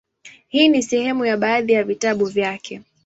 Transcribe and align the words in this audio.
Hii 0.47 0.67
ni 0.67 0.83
sehemu 0.83 1.25
ya 1.25 1.37
baadhi 1.37 1.73
ya 1.73 1.83
vitabu 1.83 2.25
vyake; 2.25 2.81